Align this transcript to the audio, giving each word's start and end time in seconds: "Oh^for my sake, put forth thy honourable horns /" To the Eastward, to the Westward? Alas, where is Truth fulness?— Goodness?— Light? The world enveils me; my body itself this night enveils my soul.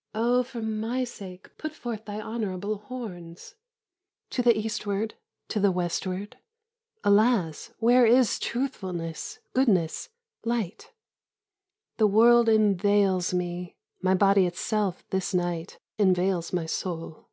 "Oh^for 0.14 0.62
my 0.62 1.02
sake, 1.02 1.56
put 1.56 1.74
forth 1.74 2.04
thy 2.04 2.20
honourable 2.20 2.76
horns 2.76 3.54
/" 3.90 4.02
To 4.32 4.42
the 4.42 4.54
Eastward, 4.54 5.14
to 5.48 5.58
the 5.60 5.72
Westward? 5.72 6.36
Alas, 7.04 7.72
where 7.78 8.04
is 8.04 8.38
Truth 8.38 8.76
fulness?— 8.76 9.38
Goodness?— 9.54 10.10
Light? 10.54 10.92
The 11.96 12.06
world 12.06 12.50
enveils 12.50 13.32
me; 13.32 13.78
my 14.02 14.12
body 14.14 14.44
itself 14.44 15.08
this 15.08 15.32
night 15.32 15.78
enveils 15.98 16.52
my 16.52 16.66
soul. 16.66 17.30